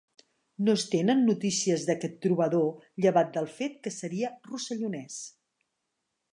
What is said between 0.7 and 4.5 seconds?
es tenen notícies d'aquest trobador llevat del fet que seria